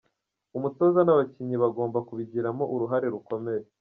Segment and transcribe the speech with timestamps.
[0.57, 3.63] Umutoza n’abakinnyi bagomba kubigiramo uruhare rukomeye”.